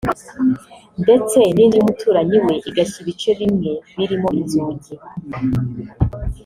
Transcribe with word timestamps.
ndetse 1.03 1.37
n’inzu 1.53 1.77
y’umuturanyi 1.77 2.37
we 2.45 2.53
igashya 2.69 2.97
ibice 3.03 3.31
bimwe 3.39 3.71
birimo 3.97 4.29
inzugi 4.39 4.91